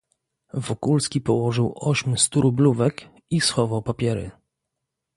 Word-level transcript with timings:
"Wokulski 0.53 1.21
położył 1.21 1.73
ośm 1.75 2.17
sturublówek 2.17 3.09
i 3.29 3.41
schował 3.41 3.81
papiery." 3.81 4.31